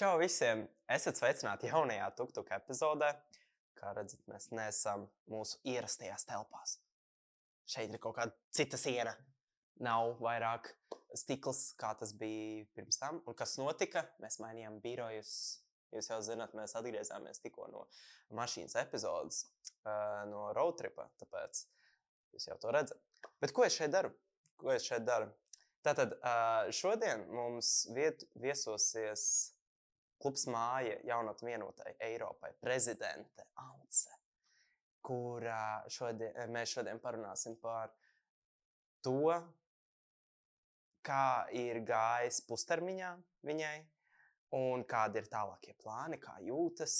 Čau 0.00 0.14
visiem! 0.16 0.62
Esat 0.88 1.18
sveicināti 1.18 1.68
jaunajā 1.68 2.06
tuktuka 2.16 2.56
epizodē. 2.56 3.10
Kā 3.76 3.90
redzat, 3.92 4.22
mēs 4.32 4.46
neesam 4.48 5.02
mūsu 5.28 5.58
ierastajās 5.68 6.24
telpās. 6.24 6.78
Šeit 7.68 7.92
ir 7.92 8.00
kaut 8.00 8.16
kāda 8.16 8.32
cita 8.56 8.80
siena. 8.80 9.12
Nav 9.84 10.14
vairāk 10.24 10.70
stikls, 11.20 11.74
kā 11.76 11.92
tas 12.00 12.14
bija 12.16 12.64
pirms 12.78 12.96
tam. 13.02 13.20
Un 13.28 13.36
kas 13.36 13.58
notika? 13.60 14.06
Mēs 14.24 14.40
mainījām 14.40 14.80
birojus. 14.80 15.34
Jūs 15.92 16.08
jau 16.14 16.22
zināt, 16.30 16.56
mēs 16.56 16.78
atgriezāmies 16.80 17.44
tikko 17.44 17.68
no 17.68 17.84
mašīnas 18.40 18.80
epizodes, 18.80 19.44
no 20.32 20.48
road 20.56 20.80
tripa. 20.80 21.10
Tāpēc 21.20 21.64
jūs 22.38 22.48
jau 22.54 22.60
to 22.64 22.72
redzat. 22.72 23.04
Bet 23.36 23.52
ko 23.52 23.68
es 23.68 23.76
šeit 23.76 23.92
daru? 23.92 24.16
Ko 24.56 24.72
es 24.72 24.88
šeit 24.88 25.04
daru? 25.04 25.28
Tātad 25.84 26.16
šodien 26.72 27.28
mums 27.36 27.82
viet, 27.92 28.30
viesosies 28.40 29.28
klubs 30.20 30.46
māja 30.52 30.98
jaunat 31.08 31.42
vienotai 31.44 31.94
Eiropai 32.10 32.52
prezidente 32.60 33.46
Ance, 33.62 34.12
kur 35.02 35.46
šodien, 35.88 36.36
mēs 36.52 36.76
šodien 36.76 37.00
parunāsim 37.02 37.56
par 37.60 37.94
to, 39.04 39.32
kā 41.06 41.46
ir 41.56 41.80
gājis 41.88 42.42
pustermiņā 42.48 43.14
viņai 43.48 43.76
un 44.56 44.84
kādi 44.88 45.20
ir 45.22 45.30
tālākie 45.30 45.74
plāni, 45.80 46.18
kā 46.20 46.36
jūtas, 46.44 46.94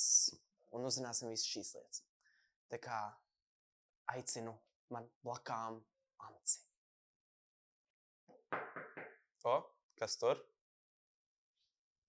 un 0.77 0.87
uzzināsim 0.87 1.33
visas 1.33 1.51
šīs 1.51 1.75
lietas. 1.77 2.05
Tā 2.71 2.79
kā 2.83 3.01
aicinu 4.15 4.55
man 4.95 5.09
blakām 5.25 5.81
Anci. 6.21 6.61
O, 9.49 9.57
kas 9.99 10.17
tur? 10.21 10.39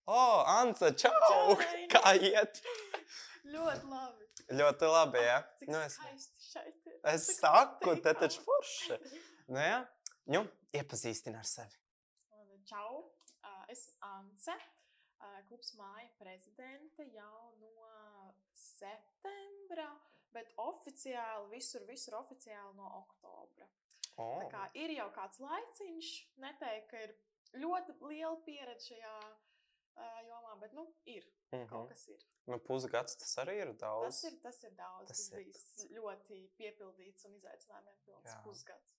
O, 0.09 0.43
Anta, 0.47 0.91
čau! 0.97 1.11
Čau, 1.27 1.55
Reini. 1.59 1.87
Kā 1.93 2.13
iet? 2.17 2.61
Ļoti 3.45 3.87
labi. 3.91 4.27
Ļoti 4.51 4.89
labi, 4.91 5.21
jā. 5.23 5.37
Cik 5.59 5.69
Nu, 5.71 5.79
es, 5.85 5.95
skaisti 5.99 6.47
šeit 6.49 6.89
ir. 6.89 6.97
es 7.13 7.27
Cik 7.29 7.37
saku, 7.39 7.95
te 8.03 8.13
taču 8.17 8.43
forši. 8.47 8.97
Nu, 9.51 9.59
jā. 9.59 9.79
Nu, 10.31 10.45
iepazīstina 10.77 11.41
ar 11.41 11.47
sevi. 11.49 11.75
Čau, 12.69 13.01
uh, 13.43 13.63
esmu 13.73 13.97
Ance, 14.07 14.53
uh, 14.55 15.39
klubs 15.49 15.73
māja 15.75 16.07
prezidente 16.21 17.03
jau 17.11 17.49
no 17.59 17.89
septembra, 18.55 19.89
bet 20.31 20.53
oficiāli, 20.61 21.49
visur, 21.51 21.83
visur 21.89 22.15
oficiāli 22.21 22.77
no 22.77 22.87
oktobra. 23.01 23.67
O, 24.15 24.29
Tā 24.43 24.47
kā 24.53 24.63
ir 24.79 24.93
jau 24.95 25.09
kāds 25.15 25.41
laiciņš, 25.43 26.11
neteiktu, 26.45 26.87
ka 26.93 27.03
ir 27.07 27.15
ļoti 27.65 27.97
liela 28.07 28.37
pieredze 28.45 28.93
šajā 28.93 29.15
jomā, 30.27 30.55
bet 30.61 30.73
nu, 30.77 30.85
ir 31.05 31.25
mhm. 31.51 31.67
kaut 31.69 31.91
kas 31.91 32.07
ir. 32.11 32.25
Nu, 32.49 32.59
pusgads 32.65 33.17
tas 33.21 33.33
arī 33.43 33.59
ir 33.63 33.73
daudz. 33.79 34.07
Tas 34.09 34.23
ir, 34.29 34.37
tas 34.43 34.63
ir 34.67 34.75
daudz. 34.77 35.07
Tas 35.11 35.23
Tas, 35.23 35.27
ir 35.31 35.45
bija 35.45 35.89
ļoti 35.99 36.41
piepildīts 36.59 37.27
un 37.29 37.37
izaicinājumiem 37.39 37.99
pilns 38.05 38.29
Jā. 38.31 38.37
pusgads. 38.45 38.95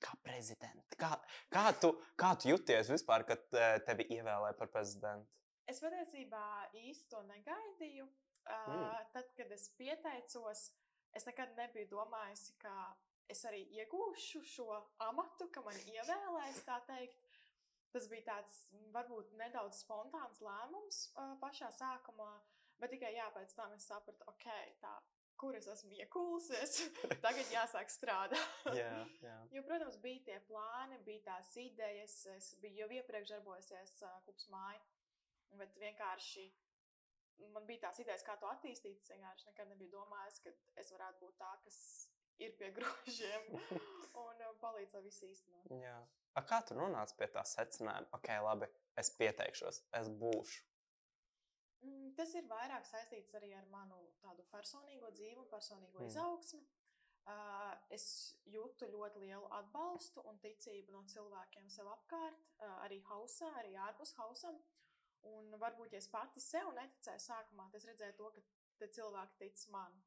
Kā 0.00 0.14
prezidents. 0.24 0.96
Kā, 0.96 1.12
kā, 1.52 1.66
tu, 1.76 1.92
kā 2.16 2.32
tu 2.40 2.48
jūties 2.48 2.88
vispār, 2.88 3.26
kad 3.28 3.42
tevi 3.84 4.06
ievēlēja 4.16 4.56
par 4.56 4.70
prezidentu? 4.72 5.28
Es 5.68 5.78
patiesībā 5.84 6.44
īsti 6.74 7.10
to 7.12 7.20
negaidīju. 7.28 8.08
Mm. 8.48 8.86
Tad, 9.12 9.28
kad 9.36 9.52
es 9.54 9.68
pieteicos, 9.78 10.64
es 11.14 11.26
nekad 11.28 11.52
nebiju 11.58 11.90
domājusi, 11.92 12.56
ka 12.62 12.72
es 13.30 13.44
arī 13.46 13.60
iegūšu 13.78 14.42
šo 14.46 14.68
amatu, 15.06 15.50
ka 15.54 15.62
man 15.66 15.76
ievēlēs. 15.92 16.64
tā 16.66 16.80
teikt. 16.88 17.20
Tas 17.94 18.06
bija 18.10 18.26
tāds 18.28 18.56
varbūt 18.94 19.32
nedaudz 19.38 19.80
spontāns 19.82 20.38
lēmums 20.44 21.00
uh, 21.18 21.32
pašā 21.42 21.72
sākumā, 21.74 22.30
bet 22.78 22.94
tikai 22.94 23.14
jā, 23.16 23.26
pēc 23.34 23.54
tam 23.58 23.74
es 23.74 23.88
sapratu, 23.90 24.26
ok, 24.30 24.46
tā, 24.82 24.92
kur 25.40 25.56
es 25.58 25.66
esmu 25.72 25.96
iekūlusies, 25.98 26.76
tagad 27.24 27.50
jāsāk 27.50 27.90
strādāt. 27.90 28.56
jā, 28.76 28.94
jā. 29.24 29.36
Jo, 29.56 29.64
protams, 29.66 29.98
bija 30.04 30.22
tie 30.28 30.38
plāni, 30.46 31.00
bija 31.06 31.24
tās 31.32 31.50
idejas. 31.58 32.20
Es 32.36 32.52
biju 32.62 32.84
jau 32.84 32.90
iepriekš 33.00 33.34
darbojusies 33.34 33.96
uh, 34.06 34.18
klubs 34.26 34.46
māja, 34.52 34.82
bet 35.58 35.74
vienkārši 35.82 36.46
man 37.54 37.66
bija 37.66 37.86
tās 37.86 38.00
idejas, 38.02 38.24
kā 38.26 38.36
to 38.40 38.48
attīstīt. 38.52 39.00
Es 39.02 39.12
vienkārši 39.14 39.48
nekad 39.50 39.70
nebiju 39.72 39.96
domājis, 39.96 40.40
ka 40.44 40.52
es 40.82 40.92
varētu 40.94 41.24
būt 41.24 41.38
tā, 41.40 41.50
kas 41.64 41.78
ir 42.46 42.56
pie 42.58 42.70
grožiem 42.76 43.46
un 44.24 44.42
uh, 44.46 44.54
palīdz 44.62 44.96
to 44.96 45.02
visu 45.06 45.26
īstenot. 45.30 45.70
jā. 45.82 45.98
A, 46.38 46.42
kā 46.46 46.60
tu 46.62 46.76
nonāci 46.78 47.16
pie 47.18 47.26
tā 47.34 47.42
secinājuma? 47.44 48.06
Ok, 48.16 48.28
labi, 48.46 48.68
es 49.00 49.08
pieteikšos, 49.18 49.80
es 49.98 50.10
būšu. 50.20 50.60
Mm, 51.82 52.10
Tas 52.18 52.34
ir 52.38 52.44
vairāk 52.50 52.84
saistīts 52.86 53.34
arī 53.38 53.50
ar 53.56 53.66
manu 53.72 53.96
tādu 54.22 54.44
personīgo 54.52 55.10
dzīvi 55.16 55.46
personīgo 55.50 55.98
Mm. 56.02 56.06
izaugsmi. 56.10 56.60
Uh, 57.30 57.74
es 57.92 58.04
jūtu 58.48 58.86
ļoti 58.90 59.20
lielu 59.20 59.46
atbalstu 59.52 60.22
un 60.26 60.38
ticību 60.40 60.92
no 60.94 61.02
cilvēkiem 61.12 61.68
sev 61.70 61.86
apkārt, 61.92 62.38
uh, 62.58 62.78
arī 62.84 63.00
hausā, 63.10 63.50
arī 63.60 63.74
ārpus 63.76 64.14
hausam. 64.16 64.56
Un 65.28 65.50
varbūt, 65.60 65.92
ja 65.92 65.98
es 66.00 66.08
pati 66.08 66.40
sev 66.40 66.70
neticēju 66.74 67.20
sākumā, 67.20 67.66
tad 67.70 67.80
es 67.82 67.86
redzēju 67.90 68.16
to, 68.16 68.30
ka 68.30 68.40
te 68.80 68.88
cilvēki 68.96 69.36
tic 69.42 69.66
man. 69.74 69.98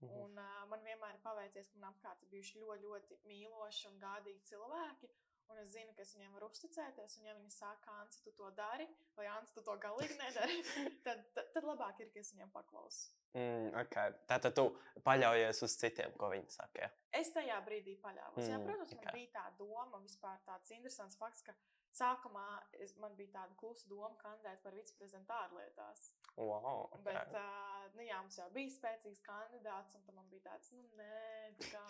Mhm. 0.00 0.20
Un, 0.24 0.38
uh, 0.38 0.62
man 0.70 0.84
vienmēr 0.86 1.14
ir 1.18 1.24
paveicies, 1.24 1.68
ka 1.72 1.78
man 1.82 1.92
apkārt 1.94 2.22
ir 2.24 2.30
bijuši 2.32 2.60
ļoti, 2.62 2.84
ļoti 2.86 3.18
mīloši 3.28 3.88
un 3.90 3.98
gādīgi 4.00 4.40
cilvēki. 4.52 5.10
Un 5.50 5.58
es 5.58 5.72
zinu, 5.74 5.90
ka 5.96 6.02
es 6.04 6.12
viņiem 6.14 6.34
varu 6.36 6.46
uzticēties. 6.46 7.16
Un, 7.18 7.24
ja 7.26 7.32
viņi 7.34 7.50
saka, 7.50 7.90
Anci, 8.00 8.20
tu 8.22 8.30
to 8.38 8.50
dari, 8.54 8.84
vai 9.16 9.26
Anci, 9.26 9.50
tu 9.56 9.64
to 9.66 9.74
galīgi 9.82 10.14
nedari, 10.20 10.60
tad, 11.06 11.24
tad, 11.34 11.48
tad 11.56 11.64
labāk 11.66 11.98
ir, 12.04 12.12
ka 12.14 12.20
es 12.22 12.30
viņiem 12.36 12.52
paklausu. 12.54 13.08
Mm, 13.34 13.72
okay. 13.82 14.14
Tātad 14.30 14.54
tu 14.54 14.64
paļaujies 15.06 15.60
uz 15.66 15.74
citiem, 15.82 16.14
ko 16.18 16.30
viņi 16.30 16.48
saka. 16.54 16.84
jā? 16.86 16.88
Es 17.18 17.32
tajā 17.34 17.58
brīdī 17.66 17.96
paļāvos. 18.02 18.46
Jā, 18.46 18.58
Mm, 18.60 18.66
protams, 18.70 18.94
man 18.94 19.04
ok. 19.10 19.12
bija 19.18 19.30
tā 19.36 19.44
doma, 19.58 19.98
vispār 20.06 20.38
tāds 20.46 20.70
interesants 20.70 21.18
fakts, 21.18 21.42
ka 21.42 21.54
sākumā 21.98 22.46
es, 22.78 22.94
man 23.02 23.14
bija 23.18 23.34
tāda 23.40 23.54
klusa 23.58 23.88
doma 23.90 24.14
kandidēt 24.22 24.62
par 24.62 24.74
viceprezidentu 24.78 25.34
ārlietās. 25.34 26.12
Wow, 26.36 26.88
okay. 26.92 27.02
Bet, 27.10 27.34
uh, 27.34 27.79
jā, 28.20 28.24
mums 28.26 28.36
jau 28.38 28.48
bija 28.52 28.72
spēcīgs 28.74 29.22
kandidāts, 29.24 29.96
un 29.96 30.02
tam 30.04 30.20
bija 30.30 30.50
tāds, 30.50 30.72
nu, 30.76 30.84
nē, 30.98 31.54
kā 31.70 31.84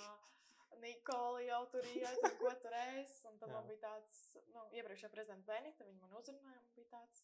Nikola 0.81 1.41
jau 1.43 1.65
tur 1.73 1.87
iet, 1.91 2.21
un 2.23 2.37
ko 2.39 2.53
tur 2.63 2.75
es. 2.95 3.17
Un 3.29 3.39
tad 3.41 3.51
man 3.51 3.67
bija 3.67 3.83
tāds, 3.83 4.19
nu, 4.55 4.63
iepriekšējā 4.79 5.11
prezidenta 5.13 5.51
Benita, 5.51 5.85
viņa 5.85 5.99
man 6.05 6.15
uzrunāja, 6.21 6.61
un 6.63 6.77
bija 6.77 6.93
tāds, 6.93 7.19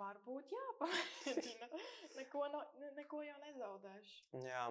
varbūt 0.00 0.54
jāpamēģina. 0.56 1.68
neko, 2.18 2.46
no, 2.54 2.64
ne, 2.80 2.90
neko 2.96 3.20
jau 3.26 3.36
nezaudēšu. 3.44 4.40
Jā. 4.46 4.64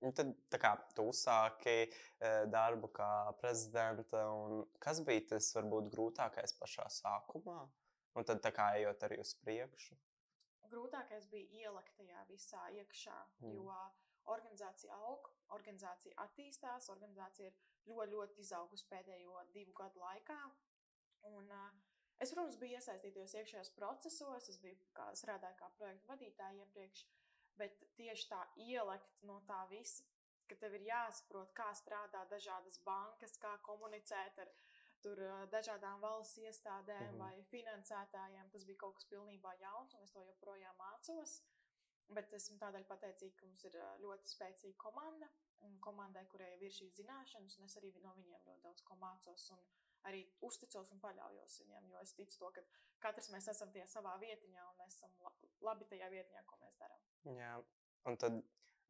Un 0.00 0.14
tad 0.16 0.32
tā 0.50 0.58
kā, 0.58 0.74
tu 0.96 1.06
uzsāki 1.12 1.76
eh, 1.84 2.44
darbu 2.50 2.88
kā 2.96 3.12
prezidenta. 3.40 4.24
un 4.32 4.64
Kas 4.82 5.04
bija 5.06 5.36
tas 5.36 5.52
varbūt 5.60 5.92
grūtākais 5.94 6.56
pašā 6.58 6.88
sākumā? 6.98 7.62
Un 8.18 8.26
tad 8.26 8.42
kā 8.56 8.72
ejot 8.80 9.04
arī 9.06 9.20
uz 9.22 9.36
priekšu. 9.44 9.94
Grūtākais 10.72 11.26
bija 11.32 11.64
ielikt 11.64 11.96
tajā 11.98 12.24
visā 12.28 12.62
iekšā, 12.78 13.18
Mm. 13.40 13.54
jo 13.54 13.76
organizācija 14.34 14.94
aug, 15.08 15.30
organizācija 15.56 16.14
attīstās, 16.24 16.88
organizācija 16.92 17.48
ir 17.48 17.54
ļoti, 17.86 18.10
ļoti 18.14 18.40
izaugusi 18.44 18.86
pēdējo 18.90 19.44
divu 19.54 19.72
gadu 19.72 20.00
laikā. 20.00 20.38
Un, 21.30 21.50
uh, 21.50 21.70
es, 22.18 22.30
protams, 22.32 22.56
biju 22.60 22.78
iesaistīties 22.78 23.34
iekšējos 23.34 23.72
procesos, 23.76 24.48
es 24.48 24.58
biju 24.62 24.76
kā, 24.94 25.10
strādāju 25.14 25.56
kā 25.56 25.70
projektu 25.78 26.12
vadītāja 26.12 26.64
iepriekš, 26.64 27.04
bet 27.56 27.82
tieši 27.96 28.28
tā 28.30 28.40
ielikt 28.56 29.22
no 29.22 29.40
tā 29.48 29.64
visa, 29.70 30.04
ka 30.48 30.56
tev 30.56 30.74
ir 30.74 30.86
jāsaprot, 30.88 31.52
kā 31.54 31.70
strādā 31.78 32.24
dažādas 32.30 32.78
bankas, 32.86 33.36
kā 33.38 33.56
komunicēt 33.66 34.38
ar 34.44 34.50
tur, 35.02 35.16
dažādām 35.52 36.00
valsts 36.00 36.38
iestādēm 36.38 37.10
Mhm. 37.12 37.18
vai 37.18 37.42
finansētājiem. 37.52 38.50
Tas 38.50 38.64
bija 38.64 38.78
kaut 38.78 38.94
kas 38.94 39.04
pilnībā 39.10 39.54
jauns, 39.60 39.94
un 39.94 40.02
es 40.02 40.10
to 40.10 40.20
joprojām 40.24 40.76
mācos. 40.78 41.40
Bet 42.10 42.32
esmu 42.32 42.58
tādēļ 42.58 42.84
pateicīga, 42.86 43.36
ka 43.36 43.46
mums 43.46 43.64
ir 43.64 43.72
ļoti 44.00 44.26
spēcīga 44.34 44.76
komanda. 44.76 45.28
Komandai, 45.80 46.26
kurai 46.26 46.54
ir 46.56 46.70
šīs 46.70 46.96
zināšanas, 46.98 47.58
un 47.58 47.64
es 47.66 47.76
arī 47.76 47.92
no 48.02 48.14
viņiem 48.14 48.44
ļoti 48.46 48.62
daudz 48.62 48.82
ko 48.82 48.94
mācos. 48.96 49.50
Un 49.52 49.58
arī 50.04 50.24
uzticos 50.42 50.90
un 50.92 51.00
paļaujos 51.00 51.60
viņiem, 51.62 51.88
jo 51.90 51.98
es 52.00 52.12
ticu 52.14 52.38
to, 52.38 52.50
ka 52.50 52.62
katrs 53.00 53.28
mēs 53.30 53.48
esam 53.48 53.70
tie 53.72 53.82
savā 53.84 54.18
vietiņā, 54.18 54.68
un 54.70 54.76
mēs 54.78 54.94
esam 54.96 55.10
la- 55.20 55.32
labi 55.60 55.84
tajā 55.84 56.08
vietiņā, 56.10 56.44
ko 56.46 56.56
mēs 56.56 56.76
darām. 56.78 57.00
Jā. 57.24 57.62
Un 58.06 58.16
tad, 58.16 58.42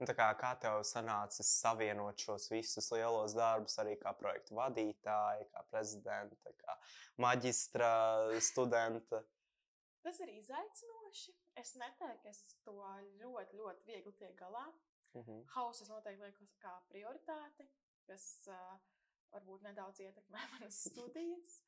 kā, 0.08 0.29
kā 0.41 0.55
tev 0.61 0.81
sanāca 0.87 1.44
savienot 1.44 2.19
šos 2.19 2.49
visus 2.52 2.88
lielos 2.94 3.35
darbus, 3.37 3.76
arī 3.82 3.97
kā 4.00 4.14
projektu 4.17 4.56
vadītāja, 4.56 5.49
kā 5.52 5.64
prezidenta, 5.70 6.55
kā 6.62 6.76
maģistra 7.20 7.91
studenta? 8.41 9.23
Tas 10.00 10.20
ir 10.25 10.32
izaicinoši. 10.32 11.35
Es 11.61 11.75
neteiktu, 11.76 12.23
ka 12.23 12.31
es 12.32 12.41
to 12.64 12.76
ļoti, 13.20 13.58
ļoti 13.61 13.85
viegli 13.88 14.14
tiek 14.17 14.32
galā. 14.38 14.64
Mhm. 15.19 15.44
Hausa 15.56 15.85
es 15.85 15.91
noteikti 15.91 16.23
lieku 16.23 16.49
kā 16.62 16.73
prioritāti, 16.88 17.67
kas 18.06 18.25
uh, 18.49 18.79
varbūt 19.35 19.67
nedaudz 19.67 20.00
ietekmē 20.00 20.44
manas 20.55 20.85
studijas. 20.88 21.61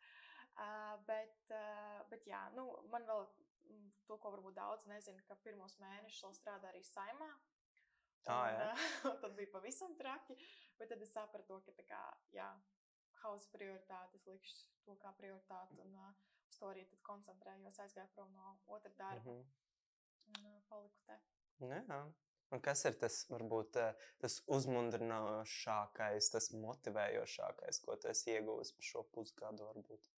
Uh, 0.52 0.99
bet, 1.08 1.38
uh, 1.50 2.02
bet 2.11 2.26
jā, 2.28 2.40
nu, 2.56 2.67
man 2.93 3.06
vēl 3.08 3.25
mm, 3.25 3.88
to, 4.08 4.19
ko 4.20 4.32
varbūt 4.35 4.56
daudz 4.56 4.85
nezina, 4.90 5.23
ka 5.28 5.38
pirmos 5.44 5.78
mēnešus 5.81 6.26
vēl 6.26 6.35
strādā 6.37 6.73
arī 6.73 6.82
saimā. 6.85 7.31
Jā. 8.26 8.72
uh, 8.72 9.14
tad 9.22 9.34
bija 9.38 9.50
pavisam 9.52 9.94
traki, 9.98 10.36
bet 10.78 10.88
tad 10.92 11.02
es 11.02 11.12
sapratu, 11.14 11.60
ka 11.66 11.72
tā 11.78 11.84
kā, 11.88 12.02
jā, 12.36 12.48
hausa 13.22 13.48
prioritāte, 13.54 14.19
es 14.20 14.26
likšu 14.26 14.69
to 14.86 14.96
kā 15.02 15.12
prioritāti, 15.19 15.78
un 15.82 15.94
uh, 15.98 16.12
uz 16.50 16.58
to 16.58 16.70
arī 16.70 16.86
koncentrējos, 17.06 17.78
aizgāju 17.84 18.10
prom 18.14 18.32
no 18.34 18.56
otra 18.66 18.92
darba 18.98 19.30
Mhm. 19.30 19.46
un 20.36 20.46
uh, 20.46 20.60
paliku 20.69 21.00
te. 21.06 21.19
Jā. 21.62 22.02
Un 22.52 22.60
kas 22.60 22.82
ir 22.84 22.98
tas, 23.00 23.22
varbūt, 23.32 23.78
tas 24.20 24.34
uzmundrinošākais, 24.52 26.26
tas 26.34 26.50
motivējošākais, 26.52 27.78
ko 27.84 27.96
tu 27.96 28.08
esi 28.10 28.34
ieguvis 28.34 28.72
par 28.76 28.84
šo 28.84 29.02
pusgadu? 29.14 29.64
Varbūt? 29.70 30.10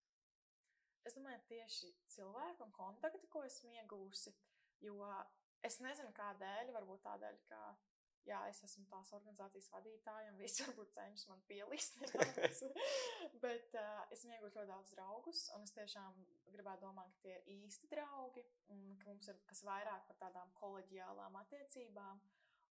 Es 1.06 1.14
domāju, 1.14 1.38
tieši 1.50 1.92
cilvēku 2.14 2.64
un 2.66 2.72
kontakti, 2.74 3.28
ko 3.30 3.44
esmu 3.44 3.70
iegūsi, 3.76 4.32
jo 4.80 4.98
es 5.62 5.78
nezinu, 5.84 6.10
kādēļ, 6.16 6.72
varbūt 6.74 7.04
tādēļ, 7.06 7.38
ka 7.50 7.60
jā, 8.26 8.40
es 8.50 8.62
esmu 8.66 8.84
tās 8.90 9.12
organizācijas 9.16 9.70
vadītāja 9.72 10.30
un 10.32 10.38
visi 10.40 10.62
varbūt 10.66 10.92
cenšas 10.96 11.28
man 11.30 11.42
pielīst. 11.48 11.98
Bet 13.44 13.74
uh, 13.78 14.04
esmu 14.14 14.32
iegūtis 14.36 14.56
ļoti 14.58 14.70
daudz 14.70 14.94
draugus, 14.96 15.44
un 15.56 15.66
es 15.66 15.74
tiešām 15.76 16.20
gribētu 16.54 16.86
domāt, 16.86 17.10
ka 17.16 17.26
tie 17.28 17.36
ir 17.50 17.64
īsti 17.66 17.90
draugi 17.92 18.44
un 18.72 18.96
ka 19.02 19.10
mums 19.10 19.28
ir 19.32 19.40
kas 19.50 19.64
vairāk 19.66 20.06
par 20.10 20.20
tādām 20.26 20.52
koleģiālām 20.60 21.36
attiecībām. 21.44 22.22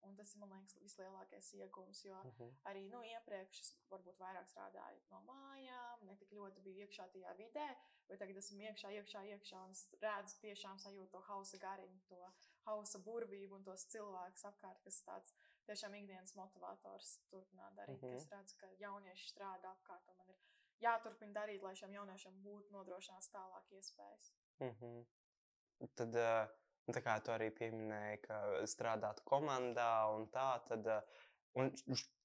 Un 0.03 0.17
tas 0.19 0.33
ir, 0.33 0.39
man 0.41 0.49
liekas, 0.51 0.73
vislielākais 0.83 1.49
iegūms, 1.61 2.01
jo 2.03 2.17
Mhm. 2.27 2.47
arī 2.67 2.81
nu, 2.91 2.99
iepriekš 3.07 3.59
es 3.61 3.69
varbūt 3.87 4.17
vairāk 4.19 4.49
strādāju 4.51 4.99
no 5.13 5.21
mājām, 5.29 6.01
ne 6.09 6.15
tik 6.19 6.33
ļoti 6.35 6.59
biju 6.65 6.83
iekšā 6.83 7.05
tajā 7.13 7.31
vidē, 7.39 7.67
bet 8.09 8.19
tagad 8.19 8.35
esmu 8.41 8.59
iekšā, 8.65 8.91
iekšā, 8.99 9.21
iekšā 9.31 9.61
un 9.63 9.71
es 9.71 9.85
redzu, 10.01 10.35
tiešām 10.41 10.75
sajūtu 10.83 11.09
to 11.13 11.21
hausa 11.29 11.57
gariņu, 11.57 12.01
to 12.09 12.19
hausa 12.65 12.99
burvību 12.99 13.55
un 13.55 13.63
tos 13.63 13.85
cilvēkus 13.93 14.45
apkārt, 14.49 14.79
kas 14.83 15.01
tāds 15.07 15.33
tiešām 15.67 15.95
ikdienas 15.99 16.35
motivators 16.35 17.17
turpināt 17.31 17.75
darīt. 17.75 18.01
Mm 18.01 18.07
Mhm. 18.07 18.15
-hmm. 18.15 18.21
Es 18.21 18.29
redzu, 18.31 18.55
ka 18.59 18.67
jaunieši 18.79 19.29
strādā 19.33 19.71
apkārt 19.75 20.07
un 20.09 20.17
man 20.17 20.29
ir 20.29 20.39
jāturpina 20.81 21.33
darīt, 21.33 21.61
lai 21.61 21.75
šiem 21.75 21.93
jauniešiem 21.93 22.43
būtu 22.43 22.71
nodrošināts 22.71 23.29
tālāk 23.31 23.71
iespējas. 23.71 24.33
Mhm. 24.59 25.05
Tad, 25.95 26.15
eh, 26.15 26.47
tā 26.87 27.01
kā 27.03 27.21
tu 27.23 27.31
arī 27.31 27.49
pieminēji, 27.51 28.21
ka 28.27 28.41
strādāt 28.65 29.23
komandā 29.23 30.15
un 30.15 30.27
tā, 30.27 30.63
tad 30.67 30.87
eh, 30.87 31.01
un 31.55 31.71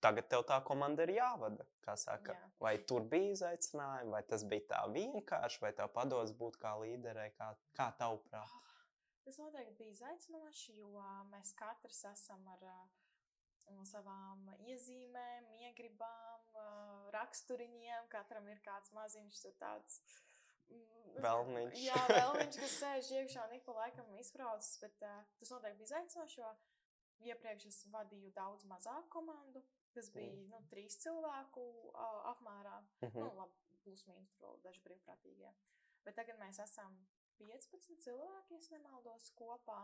tagad 0.00 0.28
tev 0.28 0.42
tā 0.44 0.64
komanda 0.64 1.02
ir 1.02 1.08
jāvada. 1.08 1.64
kā 1.88 1.96
Saka. 1.96 2.32
Jā. 2.32 2.50
Vai 2.60 2.78
tur 2.78 3.00
bija 3.00 3.32
izaicinājumi, 3.32 4.10
vai 4.10 4.22
tas 4.22 4.44
bija 4.44 4.60
tā 4.68 4.80
vienkārši, 4.92 5.60
vai 5.60 5.72
tev 5.72 5.88
padodas 5.88 6.32
būt 6.32 6.58
kā 6.58 6.74
līderei, 6.80 7.30
kā, 7.38 7.56
kā 7.74 7.92
tavuprāt? 7.98 8.48
Tas 9.28 9.36
noteikti 9.42 9.74
bija 9.82 9.92
izaicinoši, 9.92 10.78
jo 10.80 10.88
mēs 11.28 11.50
katrs 11.58 11.98
esam 12.14 12.46
ar 12.48 12.62
uh, 12.64 13.82
savām 13.84 14.46
iezīmēm, 14.64 15.50
iegribām, 15.66 16.46
raksturiņiem. 17.12 18.08
Katram 18.12 18.48
ir 18.48 18.62
kāds 18.64 18.92
maziņš, 18.96 19.40
tur 19.44 19.54
tāds 19.60 19.98
mm, 20.70 21.10
es- 21.12 21.20
Velniņš. 21.26 21.76
Jā, 21.84 21.98
vēl 22.08 22.38
viņš, 22.38 22.58
kas 22.62 22.76
sēž 22.80 23.10
iekšā 23.18 23.44
un 23.50 23.54
ik 23.58 23.66
pa 23.68 23.74
laikam 23.82 24.08
izbraucas. 24.22 24.72
Bet 24.82 25.04
uh, 25.04 25.20
tas 25.42 25.52
noteikti 25.52 25.82
bija 25.82 25.90
izaicinoši, 25.90 26.40
jo 26.40 26.54
iepriekš 27.28 27.68
es 27.72 27.82
vadīju 27.92 28.32
daudz 28.36 28.64
mazāku 28.70 29.10
komandu. 29.18 29.62
Tas 29.96 30.08
bija 30.14 30.32
nu, 30.48 30.62
trīs 30.72 30.96
cilvēku 31.04 31.64
uh, 31.92 32.18
apmērā. 32.32 32.80
Mhm. 33.04 33.20
Nu, 33.20 33.30
labi, 33.42 33.60
plus 33.84 34.06
mīnus 34.08 34.32
tur 34.38 34.48
vēl 34.48 34.60
daži 34.68 34.84
brīvprātīgie. 34.88 35.52
Bet 36.06 36.16
tagad 36.16 36.38
mēs 36.40 36.60
esam 36.64 36.96
15 37.38 38.04
cilvēki, 38.04 38.58
ja 38.72 38.78
nemaldos, 38.78 39.30
kopā. 39.38 39.80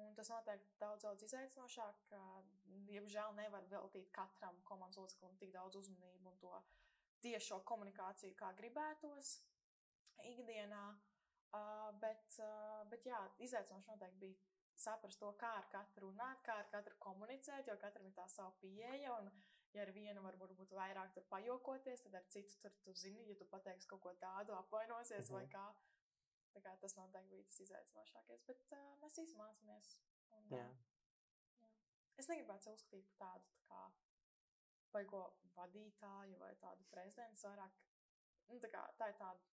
Un 0.00 0.14
tas 0.16 0.30
noteikti 0.32 0.78
daudz, 0.80 1.02
daudz 1.04 1.24
izaicinošāk. 1.28 2.04
ka, 2.08 2.20
Diemžēl 2.88 3.34
nevar 3.36 3.66
veltīt 3.68 4.08
katram 4.16 4.56
komandas 4.68 4.98
loceklim 4.98 5.36
tik 5.40 5.52
daudz 5.52 5.76
uzmanību 5.76 6.30
un 6.30 6.38
to 6.40 6.52
tiešo 7.24 7.60
komunikāciju, 7.68 8.34
kā 8.36 8.52
gribētos 8.58 9.34
ikdienā. 10.24 10.84
Uh, 11.52 11.90
bet, 12.00 12.38
uh, 12.40 12.80
bet 12.88 13.04
jā, 13.04 13.18
izaicinoši 13.44 13.90
noteikti 13.90 14.20
bija 14.22 14.52
saprast 14.80 15.20
to, 15.20 15.28
kā 15.40 15.50
ar 15.60 15.66
katru 15.72 16.08
runāt, 16.08 16.40
kā 16.46 16.56
ar 16.62 16.68
katru 16.72 16.96
komunicēt, 16.98 17.68
jo 17.68 17.76
katram 17.80 18.08
ir 18.08 18.14
tā 18.16 18.24
sava 18.32 18.54
pieeja. 18.62 19.18
Un, 19.20 19.28
ja 19.76 19.84
ar 19.84 19.92
vienu 19.92 20.22
var 20.24 20.36
būt 20.40 20.72
vairāk 20.76 21.18
pajokoties, 21.28 22.04
tad 22.06 22.16
ar 22.20 22.24
citu 22.32 22.56
tur, 22.60 22.74
tu 22.84 22.94
zini, 22.94 23.28
ja 23.28 23.36
tu 23.40 23.46
pateiksi 23.52 23.88
kaut 23.88 24.02
ko 24.04 24.14
tādu, 24.20 24.56
apvainosies 24.56 25.30
mm 25.30 25.36
-hmm. 25.36 25.36
vai 25.36 25.44
Mhm. 25.44 25.52
kā. 25.52 25.66
Tas 26.82 26.96
noteikti 26.98 27.30
bija 27.30 27.44
tas 27.46 27.60
izaicinošākais, 27.62 28.42
bet 28.48 28.72
uh, 28.74 28.88
mēs 29.02 29.18
visi 29.20 29.36
mācāmies. 29.38 29.92
Un, 30.34 30.48
Jā. 30.50 30.64
jā. 30.64 31.68
Es 32.18 32.28
negribētu 32.28 32.66
sev 32.66 32.74
uzskatīt 32.76 33.12
par 33.20 33.20
tādu 33.22 33.52
tā 33.54 33.62
kā 33.70 33.82
baigo 34.92 35.22
vadītāju 35.56 36.40
vai 36.40 36.50
tādu 36.60 36.84
prezidentu. 36.90 37.40
Vairāk, 37.46 37.78
nu, 38.50 38.58
tā, 38.64 38.70
kā, 38.72 38.82
tā 38.98 39.08
ir 39.12 39.16
tāda 39.20 39.46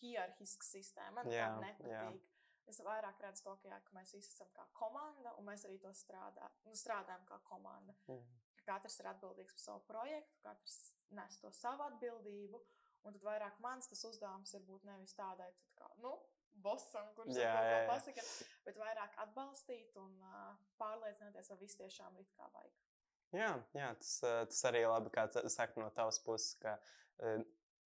hierarhiska 0.00 0.68
sistēma. 0.68 1.22
Man 1.22 1.32
Jā, 1.32 1.50
tā 1.52 1.66
nepatīk. 1.66 2.30
Es 2.70 2.80
vairāk 2.80 3.20
redzu 3.20 3.44
to, 3.44 3.56
ka, 3.60 3.68
jā, 3.68 3.78
ka 3.84 3.98
mēs 3.98 4.14
visi 4.16 4.30
esam 4.32 4.48
kā 4.56 4.64
komanda, 4.78 5.34
un 5.36 5.44
mēs 5.50 5.66
arī 5.68 5.76
to 5.82 5.90
strādā, 5.92 6.48
nu, 6.64 6.72
strādājam 6.80 7.26
kā 7.28 7.36
komanda. 7.50 7.92
Ka 8.06 8.64
katrs 8.70 8.96
ir 9.02 9.10
atbildīgs 9.10 9.58
par 9.58 9.64
savu 9.66 9.84
projektu, 9.90 10.40
katrs 10.46 10.78
nes 11.18 11.36
to 11.42 11.52
savu 11.52 11.84
atbildību. 11.90 12.62
Un 13.04 13.12
tad 13.12 13.24
vairāk 13.26 13.58
mans 13.60 13.90
uzdevums 13.92 14.54
ir 14.56 14.62
būt 14.64 14.86
nevis 14.88 15.12
tādai, 15.12 15.50
tad 15.58 15.73
nu, 16.02 16.14
bosam, 16.64 17.10
kurš 17.18 17.36
Jā, 17.36 17.52
jā, 17.52 17.70
jā, 17.70 17.84
pasaka, 17.90 18.24
bet 18.64 18.80
vairāk 18.80 19.16
atbalstīt 19.26 19.96
un 20.00 20.14
uh, 20.24 20.50
pārliecināties, 20.80 21.50
vai 21.52 21.60
viss 21.60 21.80
tiešām 21.80 22.18
ir 22.20 22.28
kā 22.34 22.48
vajag. 22.54 22.74
Jā, 23.34 23.50
jā 23.74 23.88
tas, 23.98 24.12
tas 24.22 24.60
arī 24.70 24.84
labi, 24.86 25.10
kā 25.14 25.26
tu 25.32 25.42
saki 25.50 25.82
no 25.82 25.88
tavas 25.94 26.20
puses, 26.22 26.54
ka, 26.62 26.76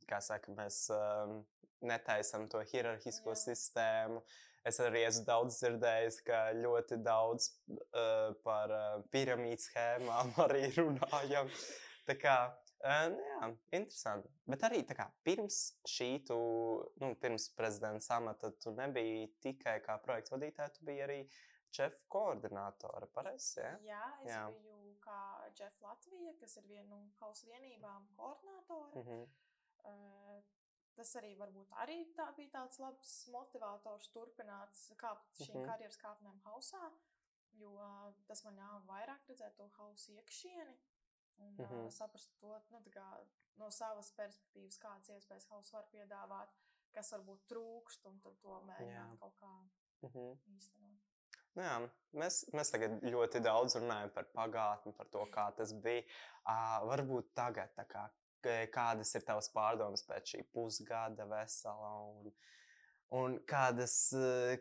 kā 0.08 0.18
saka, 0.24 0.52
mēs 0.58 0.82
um, 0.92 1.38
netaisam 1.80 2.44
to 2.52 2.60
hierarhisko 2.72 3.32
Jā. 3.32 3.40
sistēmu. 3.46 4.22
Es 4.68 4.80
arī 4.84 5.04
esmu 5.06 5.24
daudz 5.24 5.60
dzirdējis, 5.62 6.18
ka 6.26 6.40
ļoti 6.58 6.98
daudz 7.00 7.48
uh, 7.72 8.34
par 8.44 8.74
uh, 8.74 8.88
piramīdu 9.14 9.64
schēmām 9.64 10.34
arī 10.44 10.66
runājam. 10.76 11.48
Tā 12.08 12.16
kā, 12.18 12.36
uh, 12.84 13.04
nu 13.12 13.22
jā, 13.26 13.50
interesanti. 13.78 14.30
Bet 14.46 14.64
arī 14.68 14.82
kā 14.86 15.08
pirms 15.26 15.58
šī, 15.88 16.08
tu, 16.28 16.38
nu, 17.02 17.12
pirms 17.22 17.48
prezidenta 17.58 18.16
amata, 18.16 18.50
tu 18.62 18.72
nebiji 18.76 19.28
tikai 19.44 19.78
kā 19.84 19.98
projekta 20.04 20.36
vadītāja, 20.36 20.74
tu 20.76 20.84
biji 20.88 21.04
arī 21.06 21.18
šefa 21.74 22.06
koordinātore. 22.12 23.08
Pareizi, 23.14 23.60
ja? 23.60 23.74
Jā, 23.84 24.04
es 24.24 24.30
Jā. 24.32 24.44
biju 24.54 24.94
kā 25.04 25.18
Jeff 25.58 25.82
Latvija, 25.84 26.34
kas 26.40 26.56
ir 26.60 26.68
viena 26.70 26.88
no 26.94 27.02
hausa 27.20 27.46
vienībām 27.50 28.08
koordinātore. 28.16 29.02
Mhm. 29.02 29.26
Uh, 29.88 30.40
tas 30.98 31.12
arī 31.20 31.36
varbūt 31.38 31.70
arī 31.78 32.00
tā 32.16 32.26
bija 32.36 32.50
tāds 32.56 32.80
labs 32.82 33.12
motivators 33.30 34.08
turpināt 34.10 34.80
kāpt 34.98 35.38
šīm 35.44 35.54
Mhm. 35.54 35.60
mhm. 35.60 35.68
karjeras 35.70 35.98
kāpnēm 36.02 36.40
hausā, 36.44 36.90
jo 37.60 37.74
tas 38.26 38.44
man 38.44 38.56
ļāva 38.56 38.80
vairāk 38.86 39.28
redzēt 39.30 39.56
to 39.56 39.68
hausa 39.78 40.12
iekšieni 40.12 40.74
un 41.38 41.52
mm. 41.54 41.64
-hmm. 41.64 41.84
uh, 41.86 41.92
saprast 41.92 42.38
to 42.40 42.60
nu, 42.70 42.80
kā, 42.94 43.08
no 43.56 43.70
savas 43.70 44.12
perspektīvas, 44.16 44.78
kādas 44.78 45.10
iespējas 45.16 45.48
hausa 45.50 45.76
var 45.76 45.86
piedāvāt, 45.92 46.48
kas 46.92 47.12
varbūt 47.12 47.46
trūkst, 47.52 48.06
un 48.10 48.20
tad 48.20 48.38
to 48.40 48.60
mēģināt 48.70 49.14
Jā. 49.14 49.18
kaut 49.20 49.36
kā 49.36 49.52
Mhm. 50.02 50.32
īstenot. 50.56 50.98
Nu 51.54 51.62
Jā, 51.62 51.90
mēs, 52.12 52.44
mēs 52.54 52.70
tagad 52.70 53.00
ļoti 53.02 53.40
daudz 53.42 53.74
runājam 53.76 54.12
par 54.14 54.24
pagātni, 54.34 54.92
par 54.96 55.06
to, 55.06 55.24
kā 55.32 55.56
tas 55.56 55.72
bija. 55.72 56.04
Uh, 56.46 56.86
varbūt 56.86 57.32
tagad, 57.34 57.74
kā, 57.90 58.04
kādas 58.72 59.14
ir 59.14 59.24
tavas 59.26 59.50
pārdomas 59.50 60.04
pēc 60.06 60.34
šī 60.34 60.44
pusgada 60.52 61.26
vesela 61.26 61.90
un, 62.06 62.32
un 63.10 63.38
kādas, 63.44 64.14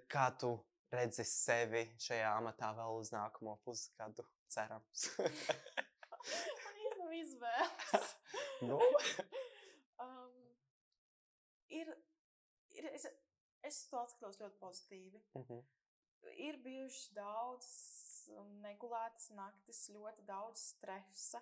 kā 0.09 0.31
tu 0.39 0.55
redzi 0.91 1.23
sevi 1.27 1.83
šajā 2.01 2.31
amatā 2.37 2.71
vēl 2.75 2.99
uz 2.99 3.11
nākamo 3.13 3.57
pusgadu, 3.65 4.25
cerams. 4.47 5.09
Izvēles. 7.21 8.11
nu, 8.69 8.79
um, 10.05 10.37
ir, 11.73 11.91
ir, 12.77 12.89
es, 12.93 13.07
es 13.67 13.83
to 13.91 14.03
skatos 14.13 14.41
ļoti 14.43 14.61
pozitīvi. 14.61 15.23
mhm, 15.41 15.65
Ir 16.43 16.57
bijušas 16.63 17.13
daudzas 17.15 17.77
negulētas 18.63 19.29
naktis, 19.37 19.85
ļoti 19.93 20.25
daudz 20.27 20.63
stresa. 20.73 21.41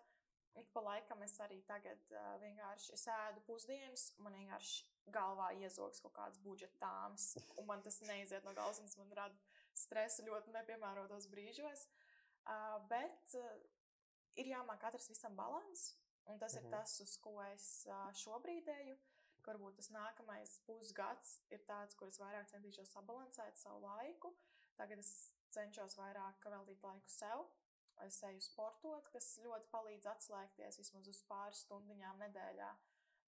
Ik 0.55 0.70
pa 0.72 0.79
laikam 0.86 1.24
es 1.25 1.34
arī 1.44 1.58
tagad 1.67 2.00
uh, 2.13 2.36
vienkārši 2.39 2.94
es 2.96 3.08
ēdu 3.12 3.41
pusdienas, 3.48 4.05
man 4.24 4.38
vienkārši 4.38 4.86
galvā 5.12 5.50
iezogs 5.60 6.00
kaut 6.03 6.15
kāds 6.15 6.39
budžetāms, 6.46 7.34
un 7.60 7.67
man 7.67 7.84
tas 7.84 8.00
neiziet 8.08 8.46
no 8.48 8.53
galvas, 8.55 8.79
un 8.79 8.88
tas 8.88 9.00
man 9.01 9.12
rada 9.17 9.36
stresu 9.75 10.24
ļoti 10.29 10.53
nepiemērotos 10.55 11.27
brīžos. 11.34 11.88
Uh, 12.46 12.77
bet 12.88 13.36
uh, 13.36 13.51
ir 14.36 14.46
jāmāk 14.51 14.80
katrs 14.80 15.10
visam 15.10 15.36
balans, 15.36 15.96
un 16.27 16.39
tas 16.39 16.56
Mhm. 16.56 16.65
ir 16.65 16.72
tas, 16.72 17.00
uz 17.01 17.18
ko 17.18 17.42
es 17.54 17.86
šobrīd 18.13 18.68
eju. 18.68 18.98
varbūt 19.46 19.75
tas 19.75 19.89
nākamais 19.94 20.60
pusgads 20.65 21.39
ir 21.51 21.60
tāds, 21.68 21.96
kur 21.96 22.08
es 22.08 22.18
vairāk 22.18 22.48
centīšos 22.50 22.89
sabalansēt 22.96 23.56
savu 23.56 23.82
laiku. 23.82 24.34
Tagad 24.75 24.98
es 24.98 25.34
cenšos 25.51 25.96
vairāk 25.98 26.39
veltīt 26.50 26.82
laiku 26.82 27.08
sev. 27.08 27.46
Es 28.01 28.24
eju 28.24 28.42
sportot, 28.42 29.08
kas 29.12 29.38
ļoti 29.38 29.70
palīdz 29.70 30.06
atslēgties 30.06 30.77
vismaz 30.80 31.08
uz 31.08 31.22
pāris 31.30 31.62
stundiņām 31.63 32.18
nedēļā 32.25 32.72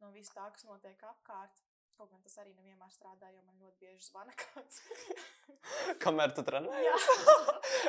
no 0.02 0.12
viss 0.12 0.32
tā, 0.32 0.52
kas 0.52 0.64
notiek 0.64 0.98
apkārt. 1.04 1.62
Kaut 1.98 2.12
gan 2.12 2.20
tas 2.22 2.36
arī 2.38 2.52
nevienmēr 2.54 2.92
strādā, 2.94 3.32
jo 3.34 3.42
man 3.42 3.58
ļoti 3.58 3.80
bieži 3.82 4.06
zvana 4.06 4.34
kāds. 4.38 4.84
Kamēr 6.04 6.36
tu 6.38 6.44
trenējies? 6.46 7.08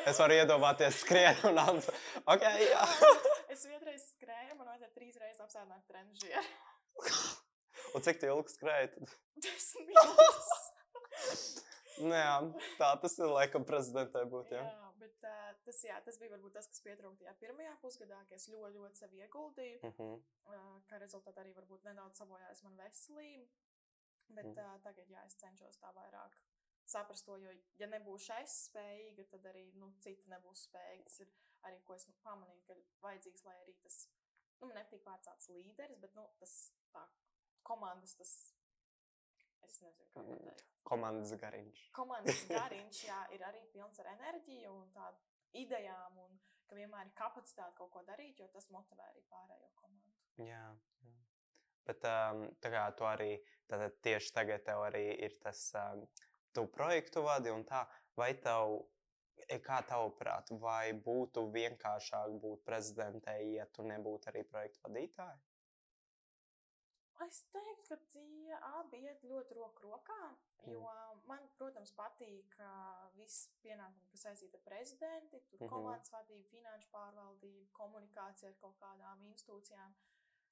Es 0.08 0.20
varu 0.22 0.38
iedomāties, 0.38 1.02
skrien 1.02 1.42
un 1.44 1.58
nāc. 1.58 1.90
Ok, 2.24 2.46
jā. 2.62 2.86
es 3.52 3.66
vienreiz 3.68 4.06
skrēju, 4.14 4.56
man 4.56 4.70
vajadzēja 4.72 4.94
trīs 4.96 5.20
reizes 5.20 5.44
apsēdināt 5.44 5.84
trenižieru. 5.92 6.46
un 7.98 8.06
cik 8.08 8.24
ilgi 8.30 8.56
skrēji? 8.56 9.10
Desmit 9.44 9.92
minūtes. 9.92 10.56
Jā, 11.98 12.34
tā 12.78 12.90
tas 13.02 13.16
ir 13.18 13.28
laikam 13.34 13.64
prezidentai 13.68 14.24
būt. 14.30 14.52
Jā. 14.54 14.64
Jā, 14.64 14.90
bet 15.00 15.28
uh, 15.28 15.46
tas, 15.66 15.84
jā, 15.84 16.00
tas 16.06 16.18
bija 16.20 16.32
varbūt 16.36 16.54
tas, 16.56 16.68
kas 16.70 16.84
pietrūka 16.84 17.24
tajā 17.24 17.36
pirmajā 17.42 17.76
pusgadā, 17.82 18.20
ka 18.30 18.38
es 18.38 18.48
ļoti, 18.52 18.76
ļoti 18.78 19.02
sev 19.02 19.16
ieguldīju, 19.18 19.80
Uh 19.82 19.96
-huh. 19.98 20.20
uh, 20.48 20.76
kā 20.88 21.00
rezultātā 21.02 21.42
arī 21.42 21.52
varbūt 21.56 21.90
nedaudz 21.90 22.22
sabojājās 22.22 22.62
man 22.64 22.78
veselība. 22.78 23.67
Bet 24.28 24.44
Mhm. 24.46 24.58
uh, 24.58 24.78
tagad, 24.84 25.08
jā, 25.08 25.24
es 25.26 25.34
cenšos 25.40 25.78
tā 25.80 25.92
vairāk 25.94 26.34
saprast 26.88 27.24
to, 27.26 27.36
jo, 27.36 27.50
ja 27.78 27.86
nebūšu 27.86 28.32
es 28.42 28.52
spējīga, 28.70 29.24
tad 29.30 29.44
arī 29.50 29.66
nu, 29.74 29.90
citi 30.00 30.28
nebūs 30.30 30.66
spējīgi. 30.68 31.02
Tas 31.04 31.20
ir 31.20 31.28
arī, 31.68 31.82
ko 31.84 31.94
es 31.94 32.06
nu, 32.08 32.14
pamanīju, 32.24 32.62
ka 32.66 32.74
vajadzīgs, 33.02 33.44
lai 33.44 33.56
arī 33.64 33.74
tas, 33.82 34.08
nu, 34.60 34.66
man 34.68 34.76
nepatīk 34.76 35.04
vārds 35.04 35.26
tāds 35.28 35.48
līderis, 35.48 35.98
bet, 36.00 36.14
nu, 36.14 36.26
tas 36.38 36.54
tā 36.92 37.06
komandas, 37.62 38.14
tas, 38.16 38.32
es 39.68 39.80
nezinu, 39.84 40.08
kā 40.14 40.22
Mm. 40.22 40.38
pateikt. 40.38 40.64
Komandas 40.84 41.32
gariņš. 41.42 41.82
Komandas 41.92 42.40
gariņš, 42.72 43.02
jā, 43.04 43.18
ir 43.36 43.40
arī 43.44 43.64
pilns 43.72 43.98
ar 44.00 44.06
enerģiju 44.14 44.72
un 44.72 44.92
tādu 44.92 45.18
idejām, 45.52 46.18
un 46.18 46.38
ka 46.68 46.76
vienmēr 46.76 47.06
ir 47.06 47.12
kapacitāte 47.16 47.74
kaut 47.76 47.90
ko 47.92 48.02
darīt, 48.02 48.38
jo 48.40 48.48
tas 48.48 48.68
motivē 48.70 49.04
arī 49.10 49.22
pārējo 49.28 49.70
komandu. 49.74 50.14
Jā, 50.38 50.64
jā. 51.02 51.27
Bet 51.88 52.04
um, 52.04 52.44
tā 52.60 52.72
kā 52.74 52.84
tu 52.98 53.06
arī 53.08 53.32
tieši 54.04 54.32
tagad 54.36 54.64
tev 54.66 54.84
arī 54.84 55.06
ir 55.24 55.38
tas, 55.42 55.70
um, 55.80 56.04
tu 56.52 56.66
projektu 56.72 57.24
vadi 57.24 57.52
un 57.52 57.64
tā, 57.68 57.82
vai 58.18 58.34
tev, 58.44 58.74
e, 59.46 59.58
kā 59.64 59.80
tavuprāt, 59.88 60.52
vai 60.60 60.92
būtu 60.92 61.46
vienkāršāk 61.54 62.36
būt 62.42 62.64
prezidentei, 62.68 63.54
ja 63.56 63.66
tu 63.72 63.86
nebūtu 63.88 64.32
arī 64.32 64.44
projektu 64.52 64.84
vadītāja? 64.88 65.38
Es 67.24 67.40
teiktu, 67.50 67.88
ka 67.88 67.96
tie 68.12 68.58
abi 68.78 69.00
iet 69.02 69.24
ļoti 69.26 69.56
roku 69.58 69.88
rokā. 69.88 70.18
Jo 70.70 70.84
man, 71.26 71.48
protams, 71.58 71.90
patīk 71.96 72.54
uh, 72.62 73.08
viss 73.16 73.48
pienākumi, 73.64 74.06
kas 74.12 74.24
saistīti 74.26 74.58
ar 74.58 74.62
prezidenti, 74.66 75.40
tur 75.50 75.64
Mhm. 75.64 75.70
komandas 75.72 76.12
vadību, 76.14 76.46
finanšu 76.52 76.88
pārvaldību, 76.92 77.66
komunikāciju 77.80 78.52
ar 78.52 78.56
kaut 78.62 78.78
kādām 78.82 79.24
institūcijām. 79.30 79.94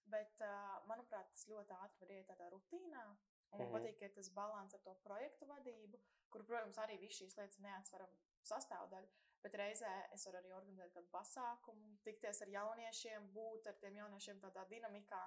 Bet, 0.06 0.40
uh, 0.40 0.76
manuprāt, 0.86 1.30
tas 1.32 1.46
ļoti 1.50 1.74
ātri 1.82 2.00
var 2.06 2.12
iet 2.14 2.28
tādā 2.30 2.50
rutīnā. 2.52 3.06
Un 3.52 3.58
man 3.58 3.66
Mhm. 3.68 3.74
patīk, 3.76 3.98
ka 4.00 4.08
tas 4.14 4.28
līdzsvars 4.30 4.74
ar 4.74 4.80
to 4.84 4.94
projektu 5.04 5.46
vadību, 5.46 5.98
kur, 6.30 6.42
protams, 6.44 6.76
arī 6.78 6.98
visas 7.00 7.18
šīs 7.20 7.36
lietas 7.38 7.58
neatsverama 7.58 8.16
sastāvdaļa. 8.44 9.08
Bet 9.42 9.52
reizē 9.54 9.90
es 10.12 10.24
varu 10.26 10.38
arī 10.38 10.50
organizēt 10.54 10.92
kādu 10.94 11.08
pasākumu, 11.12 11.98
tikties 12.04 12.42
ar 12.42 12.48
jauniešiem, 12.48 13.28
būt 13.32 13.66
ar 13.66 13.74
tiem 13.74 13.94
jauniešiem 13.94 14.40
tādā 14.40 14.66
dinamikā. 14.68 15.22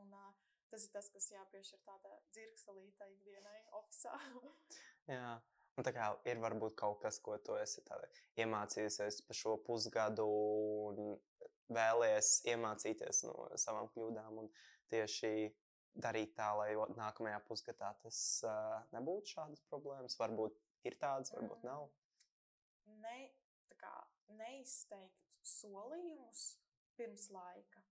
Un, 0.00 0.12
uh, 0.12 0.32
tas 0.70 0.84
ir 0.84 0.90
tas, 0.92 1.08
kas 1.10 1.30
jāpiešķir 1.30 1.82
tāda 1.84 2.20
dzirkselīta 2.32 3.08
ikdienai, 3.16 3.64
oficiālā. 3.72 4.54
Jā. 5.08 5.42
Un 5.76 5.84
tā 5.84 5.92
kā 5.92 6.06
ir 6.24 6.36
varbūt 6.40 6.74
kaut 6.74 7.02
kas, 7.02 7.18
ko 7.20 7.36
tu 7.38 7.52
esi 7.60 7.82
iemācījusies 8.38 9.26
par 9.26 9.36
šo 9.36 9.58
pusgadu 9.66 10.24
un 10.24 11.20
vēlies 11.72 12.42
iemācīties 12.52 13.24
no 13.26 13.48
savām 13.58 13.88
kļūdām 13.94 14.38
un 14.42 14.50
tieši 14.92 15.32
darīt 15.96 16.34
tā, 16.36 16.50
lai 16.58 16.74
nākamajā 16.96 17.40
pusgadā 17.48 17.94
tas 18.02 18.18
uh, 18.44 18.82
nebūtu 18.92 19.32
šādas 19.34 19.62
problēmas. 19.70 20.18
Varbūt 20.20 20.58
ir 20.86 20.98
tādas, 21.00 21.32
varbūt 21.34 21.64
nav. 21.66 21.88
ne, 23.02 23.18
tā 23.70 23.78
kā, 23.80 23.94
neizteikt 24.38 25.40
solījumus 25.42 26.56
pirms 26.96 27.30
laika, 27.30 27.82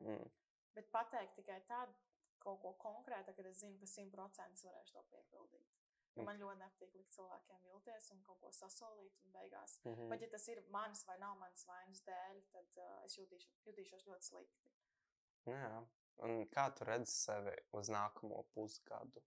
Mm. 0.00 0.30
bet 0.72 0.86
pateikt 0.94 1.34
tikai 1.36 1.58
tādu 1.68 1.92
kaut 2.40 2.60
ko 2.62 2.70
konkrētu, 2.80 3.34
kad 3.36 3.46
es 3.50 3.58
zinu, 3.60 3.76
ka 3.76 3.84
simtprocentīgi 3.86 4.64
varēšu 4.64 4.94
to 4.94 5.02
piepildīt. 5.10 5.79
Mm. 6.16 6.26
man 6.26 6.40
ļoti 6.42 6.58
nepatīk 6.58 6.94
likt 6.98 7.14
cilvēkiem 7.14 7.62
vilties 7.68 8.10
un 8.14 8.22
kaut 8.26 8.40
ko 8.42 8.50
sasolīt, 8.52 9.18
un 9.24 9.32
beigās. 9.32 9.78
Mm 9.84 9.94
-hmm. 9.94 10.08
Pat 10.10 10.22
ja 10.22 10.28
tas 10.30 10.48
ir 10.48 10.62
manas 10.68 11.06
vai 11.06 11.18
nav 11.18 11.36
manas 11.38 11.66
vainas 11.66 12.02
dēļ, 12.08 12.40
tad 12.52 12.78
uh, 12.78 13.04
es 13.04 13.18
jutīšu, 13.18 13.50
jutīšos 13.66 14.06
ļoti 14.06 14.30
slikti. 14.30 14.70
Jā. 15.46 15.86
Un 16.20 16.46
kā 16.52 16.66
tu 16.76 16.84
redzi 16.84 17.12
sevi 17.12 17.54
uz 17.72 17.88
nākamo 17.88 18.42
pusgadu? 18.54 19.22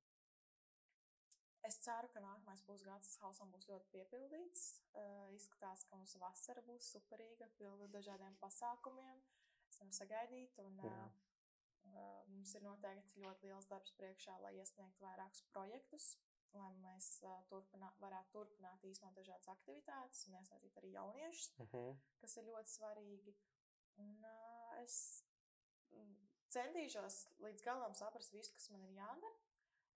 Es 1.63 1.80
ceru, 1.80 2.10
ka 2.12 2.20
nākamais 2.20 2.62
pusgads 2.68 3.18
hausam 3.24 3.52
būs 3.52 3.70
ļoti 3.70 3.88
piepildīts. 3.96 4.63
Uh, 4.94 5.32
izskatās, 5.38 5.86
ka 5.88 5.96
mums 5.96 6.16
vasara 6.20 6.62
būs 6.62 6.92
superīga, 6.96 7.48
pilna 7.58 7.84
ar 7.88 7.94
dažādiem 7.94 8.36
pasākumiem. 8.42 9.22
Es 9.70 9.80
varu 9.80 9.92
sagaidīt, 9.92 10.60
un 10.60 10.80
uh, 10.80 10.86
Jā. 10.86 11.06
uh, 11.94 12.20
mums 12.28 12.54
ir 12.54 12.62
noteikti 12.68 13.24
ļoti 13.24 13.48
liels 13.48 13.70
darbs 13.72 13.96
priekšā, 14.02 14.36
lai 14.44 14.54
iesniegtu 14.60 15.06
vairākus 15.06 15.42
projektus, 15.54 16.18
lai 16.57 16.72
mēs 16.83 17.10
uh, 17.24 17.39
turpinā, 17.50 17.91
varētu 18.01 18.31
turpināt 18.38 18.86
īstenot 18.89 19.15
dažādas 19.17 19.50
aktivitātes 19.53 20.27
un 20.27 20.39
iesaistīt 20.39 20.79
arī 20.81 20.93
jauniešus, 20.95 21.51
Mm 21.60 21.67
-hmm. 21.72 22.00
kas 22.22 22.38
ir 22.38 22.43
ļoti 22.43 22.75
svarīgi. 22.77 23.36
Un, 23.98 24.25
uh, 24.25 24.81
es 24.83 25.24
centīšos 26.53 27.27
līdz 27.43 27.65
galam 27.65 27.93
saprast 27.98 28.33
visu, 28.33 28.53
kas 28.57 28.69
man 28.74 28.86
ir 28.88 28.95
jādara, 28.98 29.36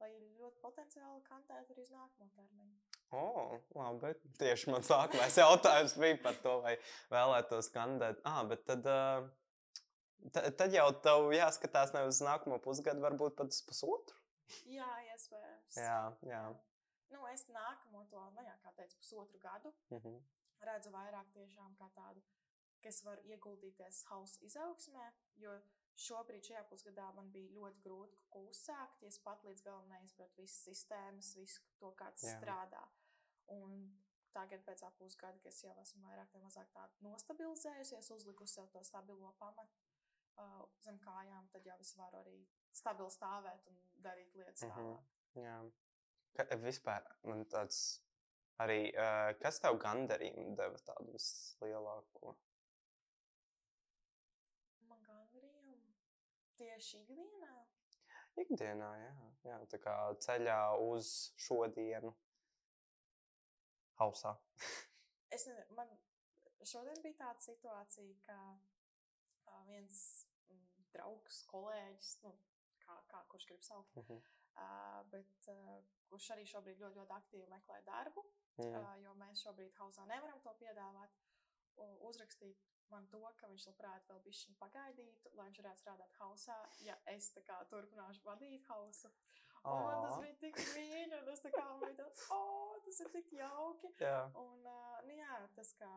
lai 0.02 0.12
ļoti 0.40 0.62
potenciāli 0.62 1.24
kandidētu 1.28 1.74
arī 1.74 1.82
uz 1.86 1.92
nākamo 1.94 2.30
termiņu. 2.36 2.78
O, 3.18 3.60
labi. 3.78 4.14
Tieši 4.38 4.72
mans 4.74 4.90
nākamais 4.92 5.38
jautājums 5.44 5.96
bija 6.00 6.20
par 6.24 6.40
to, 6.44 6.58
vai 6.66 6.76
vēlētos 7.14 7.72
kandidēt. 7.74 8.22
Ah, 8.28 8.42
bet 8.50 8.66
tad, 8.68 8.90
uh, 8.92 9.30
tad, 10.36 10.50
tad 10.60 10.76
jau 10.76 10.90
tev 11.06 11.32
jāskatās 11.36 11.96
nevis 11.96 12.20
uz 12.20 12.26
nākamo 12.28 12.60
pusgadu, 12.64 13.04
varbūt 13.06 13.38
pat 13.40 13.54
uz 13.54 13.62
pusotru. 13.70 14.20
Jā, 14.72 14.88
iespējams. 15.14 15.57
Jā, 15.76 16.18
jā. 16.24 16.42
Nu, 17.10 17.26
es 17.28 17.46
nākamo 17.48 18.06
to, 18.10 18.30
nu, 18.36 18.42
jā, 18.44 18.56
kā 18.64 18.74
teicu, 18.76 18.98
pusotru 18.98 19.40
gadu 19.40 19.74
Mhm. 19.92 20.18
redzu 20.62 20.90
vairāk 20.92 21.32
tiešām 21.34 21.76
kā 21.78 21.90
tādu, 21.96 22.22
ka 22.82 22.90
es 22.90 23.02
varu 23.04 23.22
ieguldīties 23.24 24.04
hausa 24.10 24.40
izaugsmē, 24.46 25.12
jo 25.38 25.62
šobrīd 25.98 26.44
šajā 26.44 26.64
pusgadā 26.70 27.14
man 27.16 27.32
bija 27.32 27.52
ļoti 27.52 27.82
grūti 27.82 28.18
ko 28.30 28.40
uzsākt, 28.50 29.02
ja 29.02 29.08
es 29.08 29.18
pat 29.20 29.44
līdz 29.44 29.64
galam 29.64 29.88
neizpratu 29.90 30.42
visas 30.42 30.64
sistēmas, 30.68 31.36
visu 31.36 31.62
to, 31.80 31.92
kā 31.92 32.12
tas 32.12 32.24
Jā. 32.24 32.40
strādā. 32.40 32.88
Un 33.48 33.98
tagad 34.34 34.64
pēc 34.66 34.84
pusgada, 34.98 35.40
ka 35.42 35.50
es 35.50 35.62
jau 35.64 35.74
esmu 35.82 36.04
vairāk 36.04 36.34
vai 36.34 36.42
mazāk 36.42 36.68
tā 36.74 36.90
nostabilizējusies, 37.02 38.12
uzlikusi 38.12 38.54
sev 38.54 38.68
to 38.72 38.84
stabilo 38.84 39.34
pamatu 39.40 39.74
uh, 40.38 40.66
zem 40.82 41.00
kājām, 41.00 41.48
tad 41.50 41.64
jau 41.66 41.78
es 41.80 41.96
varu 41.98 42.18
arī 42.22 42.48
stabili 42.72 43.10
stāvēt 43.10 43.68
un 43.68 43.80
darīt 44.02 44.36
lietas 44.36 44.64
Mhm. 44.64 44.72
tālāk. 44.72 45.04
Jā. 45.42 45.58
Ka, 46.38 46.46
vispār 46.62 47.06
man 47.28 47.46
tāds 47.52 47.80
arī, 48.64 48.92
uh, 48.94 49.32
kas 49.42 49.62
tev 49.64 49.80
gandarījumu 49.82 50.56
deva 50.60 50.82
tādu 50.90 51.14
vislielāko? 51.16 52.36
Man 54.90 55.02
gandarījumu 55.08 55.96
tieši 56.62 57.02
ikdienā. 57.04 57.54
Ikdienā, 58.38 58.92
jā. 59.02 59.14
jā. 59.50 59.60
Tā 59.72 59.82
kā 59.82 59.96
ceļā 60.28 60.60
uz 60.88 61.14
šodienu. 61.48 62.14
Hausā. 64.02 64.38
Es 65.36 65.44
nezinu, 65.44 65.74
man 65.76 65.90
šodien 66.64 67.02
bija 67.04 67.18
tāda 67.20 67.44
situācija, 67.44 68.14
ka 68.24 68.36
uh, 68.56 69.58
viens 69.68 69.98
mm, 70.48 70.86
draugs, 70.94 71.42
kolēģis, 71.52 72.14
nu, 72.24 72.32
kurš 73.38 73.46
grib 73.54 73.64
saukt, 73.64 73.96
Mhm. 74.02 74.18
uh, 74.58 75.04
bet 75.14 75.48
uh, 75.54 75.84
kurš 76.10 76.32
arī 76.34 76.46
šobrīd 76.50 76.80
ļoti, 76.82 76.98
ļoti 77.00 77.14
aktīvi 77.22 77.48
meklē 77.52 77.84
darbu, 77.86 78.24
Jā. 78.58 78.80
uh, 78.82 78.96
jo 79.04 79.14
mēs 79.14 79.44
šobrīd 79.46 79.74
hausā 79.78 80.06
nevaram 80.10 80.42
to 80.42 80.54
piedāvāt. 80.60 81.10
u- 81.78 82.08
Uzrakstīt 82.10 82.58
man 82.90 83.06
to, 83.08 83.20
ka 83.38 83.48
viņš 83.48 83.68
labprāt 83.68 84.08
vēl 84.10 84.22
bišķiņu 84.26 84.56
pagaidītu, 84.58 85.30
lai 85.36 85.46
viņš 85.50 85.60
varētu 85.62 85.82
strādāt 85.84 86.12
hausā, 86.20 86.56
ja 86.82 86.96
es 87.06 87.28
tā 87.36 87.44
kā 87.46 87.58
turpināšu 87.70 88.24
vadīt 88.26 88.64
hausu. 88.66 89.12
Un 89.64 89.84
man 89.84 90.02
tas 90.08 90.18
bija 90.24 90.36
tik 90.40 90.56
mīļi, 90.56 91.20
un 91.22 91.30
es 91.30 91.40
tā 91.42 91.52
kā 91.52 91.66
biju 91.80 91.96
tāds, 92.00 92.24
o, 92.32 92.80
tas 92.86 93.00
ir 93.02 93.10
tik 93.12 93.30
jauki. 93.32 93.94
Jā. 94.00 94.32
Un, 94.36 94.66
uh, 94.66 95.02
nu, 95.06 95.14
jā, 95.14 95.48
tas, 95.56 95.74
kā 95.74 95.92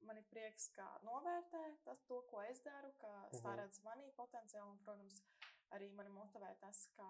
man 0.00 0.16
ir 0.16 0.24
prieks, 0.30 0.68
ka 0.72 0.86
novērtē 1.02 1.76
tas, 1.84 2.00
to, 2.08 2.22
ko 2.30 2.40
es 2.42 2.60
daru, 2.62 2.92
ka 2.98 3.12
Mhm. 3.28 3.36
stāredz 3.40 3.80
manī 3.84 4.10
potenciālu. 4.14 4.70
Un, 4.70 4.78
protams, 4.78 5.20
arī 5.76 5.90
mani 5.94 6.10
motivē 6.10 6.54
tas, 6.60 6.86
ka 6.96 7.08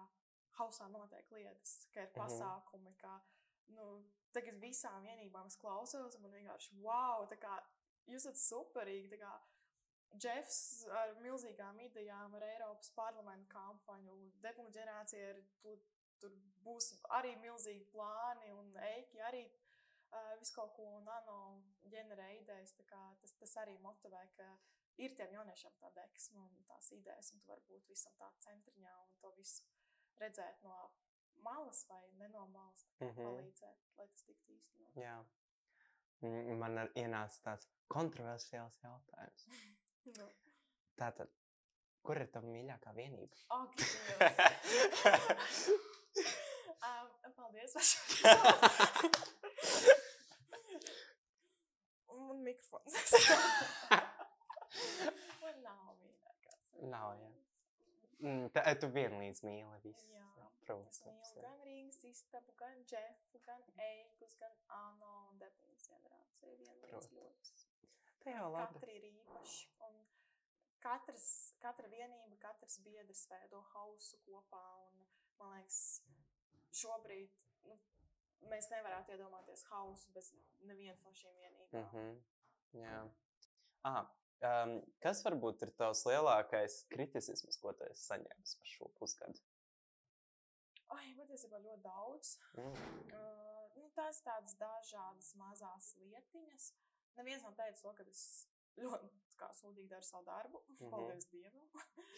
hausā 0.59 0.89
notiek 0.91 1.31
lietas, 1.31 1.87
ka 1.93 2.01
ir 2.01 2.11
Mhm. 2.11 2.19
pasākumi, 2.21 2.97
ka 2.97 3.21
nu, 3.69 4.03
tagad 4.33 4.59
visām 4.61 5.03
vienībām 5.03 5.45
es 5.47 5.55
klausos, 5.57 6.15
un 6.15 6.21
man 6.21 6.31
vienkārši 6.31 6.81
wow, 6.81 7.25
tā 7.27 7.37
kā 7.39 7.57
jūs 8.07 8.25
esat 8.25 8.35
superīgi. 8.35 9.19
kā 9.19 9.33
Džefs 10.13 10.85
ar 10.93 11.15
milzīgām 11.25 11.79
idejām, 11.81 12.35
ar 12.35 12.43
Eiropas 12.43 12.91
parlamentu 12.93 13.49
kampaņu, 13.49 14.17
deputāta 14.43 14.75
ģenerācija, 14.75 15.29
ir, 15.29 15.39
tur, 15.63 15.79
tur 16.21 16.35
būs 16.63 16.91
arī 17.09 17.31
milzīgi 17.41 17.87
plāni, 17.91 18.51
un 18.53 18.75
Eiki 18.77 19.19
arī 19.29 19.49
uh, 20.11 20.35
visu 20.39 20.53
kaut 20.53 20.75
ko 20.75 20.99
nano 20.99 21.63
ģenerē 21.89 22.27
idejas. 22.41 22.75
Tas, 23.21 23.33
tas 23.39 23.55
arī 23.63 23.79
motivē, 23.81 24.21
ka 24.37 24.51
ir 24.97 25.15
tiem 25.17 25.31
jauniešiem 25.33 25.73
tā 25.81 25.89
deksme 25.95 26.39
un 26.39 26.63
tās 26.67 26.91
idejas, 26.91 27.31
un 27.33 27.39
tu 27.41 27.47
vari 27.51 27.61
būt 27.69 27.87
visam 27.89 28.13
tā 28.19 28.29
centriņā 28.45 28.93
un 29.03 29.13
to 29.21 29.31
visu 29.37 29.63
redzēt 30.21 30.61
no 30.63 30.91
malas 31.43 31.85
vai 31.89 32.01
no 32.19 32.45
malas, 32.47 32.85
kā 32.99 33.05
Mhm. 33.05 33.23
palīdzēt, 33.25 33.77
lai 33.97 34.07
tas 34.07 34.23
tiktu 34.23 34.53
īstenot. 34.53 34.95
Jā. 34.95 35.25
Mm, 36.21 36.57
Man 36.59 36.77
ar- 36.77 36.91
ienāca 36.95 37.41
tāds 37.43 37.67
kontroversiāls 37.89 38.77
jautājums. 38.83 39.47
Nu, 40.05 40.27
Tātad, 40.99 41.29
kur 42.03 42.17
ir 42.19 42.27
tava 42.27 42.45
mīļākā 42.47 42.93
vienība? 42.93 43.35
Dievs! 43.79 45.69
um, 46.83 47.33
paldies! 47.35 47.73
Un 52.07 52.43
mikrofons. 52.43 52.93
Man 55.41 55.61
nav 55.63 55.95
mīļākās. 56.01 56.69
Nav, 56.93 57.13
jā. 57.21 57.31
Mm, 58.23 58.45
Tā, 58.55 58.63
tu 58.79 58.87
vienlīdz 58.95 59.43
mīli 59.43 59.79
visus. 59.83 60.05
Jā, 60.13 60.27
Es 60.39 60.67
protams. 60.67 61.01
mīlu 61.05 61.35
jā. 61.35 61.41
gan 61.43 61.59
Rīgas 61.67 62.03
istabu, 62.07 62.53
gan 62.61 62.83
Džefu, 62.87 63.39
gan 63.45 63.63
Eigus, 63.77 64.35
gan 64.39 64.53
Ano 64.77 65.09
un 65.29 65.37
Debijas 65.41 65.89
ģenerāciju. 65.91 66.55
Vienlīdz 66.61 66.87
Protams. 66.87 67.11
ļoti. 67.17 67.69
Tā 68.23 68.35
jau 68.37 68.49
labi. 68.53 68.73
Katra 68.79 68.91
ir 68.95 69.07
īpaši. 69.09 69.67
Un 69.89 69.97
katrs, 70.85 71.27
katra 71.59 71.87
vienība, 71.91 72.37
katrs 72.39 72.79
biedrs 72.85 73.25
veido 73.31 73.61
hausu 73.73 74.17
kopā. 74.25 74.63
Un, 74.87 75.03
man 75.41 75.57
liekas, 75.57 75.81
šobrīd 76.79 77.29
nu, 77.67 77.77
mēs 78.51 78.69
nevarētu 78.71 79.11
iedomāties 79.17 79.63
hausu 79.69 80.11
bez 80.15 80.31
nevienas 80.61 81.03
no 81.03 81.11
šīm 81.11 81.35
vienībām. 81.43 81.83
Mm 81.83 81.89
-hmm. 81.91 82.21
Jā. 82.79 83.03
Ah, 83.83 84.05
um, 84.47 84.75
kas 85.03 85.23
varbūt 85.25 85.63
ir 85.65 85.71
tavs 85.79 86.03
lielākais 86.09 86.81
kritisms, 86.93 87.57
ko 87.61 87.73
tu 87.77 87.85
esi 87.89 88.05
saņēmis 88.09 88.55
par 88.59 88.71
šo 88.75 88.89
pusgadu? 88.99 89.41
Ai, 90.93 91.13
patiesībā 91.17 91.59
ļoti 91.63 91.81
daudz. 91.85 92.35
Mm. 92.59 92.73
Uh, 93.17 93.77
nu, 93.79 93.87
tās 93.97 94.19
tādas 94.25 94.55
dažādas 94.59 95.33
mazas 95.39 95.93
lietiņas. 96.01 96.71
Neviens 97.17 97.45
nav 97.45 97.55
teicis, 97.57 97.81
to, 97.85 97.93
ka 97.97 98.05
es 98.09 98.23
ļoti 98.81 99.09
kā, 99.39 99.49
sūdīgi 99.57 99.89
daru 99.89 100.05
savu 100.07 100.25
darbu. 100.29 100.61
Mhm. 100.73 100.91
Paldies 100.93 101.27
Dievam. 101.31 101.69